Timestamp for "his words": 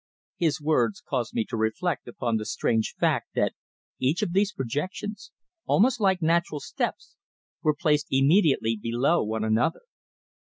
0.37-0.99